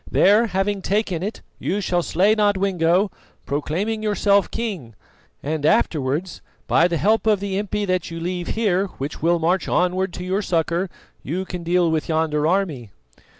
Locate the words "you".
1.59-1.79, 8.09-8.19, 11.21-11.45